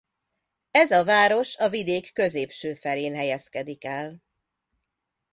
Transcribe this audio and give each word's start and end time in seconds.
Ez 0.71 0.91
a 0.91 1.03
város 1.03 1.55
a 1.57 1.69
vidék 1.69 2.13
középső 2.13 2.73
felén 2.73 3.15
helyezkedik 3.15 3.83
el. 3.83 4.19